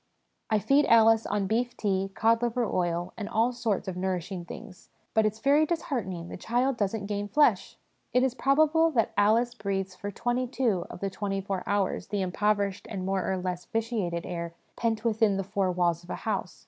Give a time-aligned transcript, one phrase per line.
[0.49, 4.89] 'I feed Alice on beef tea, cod liver oil, and all sorts of nourishing things;
[5.13, 7.77] but it's very disheartening, the child doesn't gain flesh!'
[8.11, 12.23] It is probable that Alice breathes for twenty two of the twenty four hours the
[12.23, 16.59] impoverished and more or less vitiated air pent within the four walls of a house.